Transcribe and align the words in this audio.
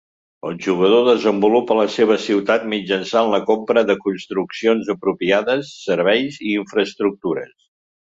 El 0.49 0.55
jugador 0.65 1.01
desenvolupa 1.07 1.75
la 1.79 1.83
seva 1.95 2.15
ciutat 2.23 2.65
mitjançant 2.71 3.29
la 3.33 3.39
compra 3.49 3.83
de 3.89 3.97
construccions 4.05 4.89
apropiades, 4.95 5.71
serveis 5.91 6.41
i 6.49 6.55
infraestructures. 6.63 7.53